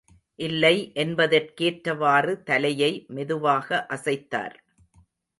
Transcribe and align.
இல்லை 0.39 0.77
என்பதற்கேற்றவாறு 0.93 2.33
தலையை 2.43 3.05
மெதுவாக 3.07 3.87
அசைத்தார். 3.89 4.55